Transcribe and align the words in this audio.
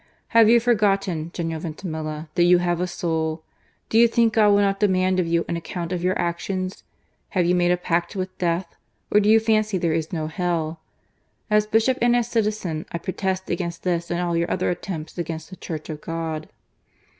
Have 0.29 0.49
you 0.49 0.59
forgotten, 0.59 1.29
General 1.31 1.61
Vintimilia, 1.61 2.27
that 2.33 2.45
you 2.45 2.57
have 2.57 2.81
a 2.81 2.87
soul? 2.87 3.43
Do 3.89 3.99
you 3.99 4.07
think 4.07 4.33
God 4.33 4.49
will 4.49 4.61
not 4.61 4.79
demand 4.79 5.19
of 5.19 5.27
you 5.27 5.45
an 5.47 5.55
account 5.57 5.91
of 5.91 6.01
your 6.03 6.17
actions? 6.17 6.83
Ha\'e 7.35 7.43
you 7.45 7.53
made 7.53 7.69
a 7.69 7.77
pact 7.77 8.15
with 8.15 8.35
death? 8.39 8.75
or 9.11 9.19
do 9.19 9.29
you 9.29 9.39
fancy 9.39 9.77
there 9.77 9.93
is 9.93 10.11
no 10.11 10.25
Hell?... 10.25 10.79
As 11.51 11.67
bishop 11.67 11.99
and 12.01 12.15
as 12.15 12.29
citizen 12.31 12.87
I 12.91 12.97
protest 12.97 13.51
against 13.51 13.83
this, 13.83 14.09
and 14.09 14.19
all 14.19 14.35
your 14.35 14.49
other 14.49 14.71
attempts 14.71 15.19
against 15.19 15.51
the 15.51 15.55
Church 15.55 15.87
of 15.87 16.01
God." 16.01 16.49